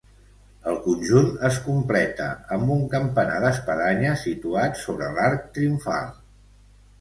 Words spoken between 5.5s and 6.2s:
triomfal.